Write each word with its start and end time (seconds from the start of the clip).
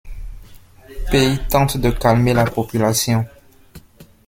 Pey 1.11 1.31
tente 1.51 1.77
de 1.77 1.91
calmer 1.91 2.33
la 2.33 2.45
population. 2.45 3.23